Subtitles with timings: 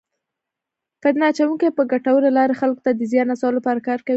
[1.01, 4.09] فتنه اچونکي په ګټورې لارې خلکو ته د زیان رسولو لپاره کار کوي.